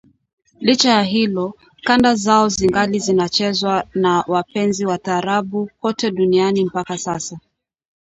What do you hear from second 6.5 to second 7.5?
mpaka sasa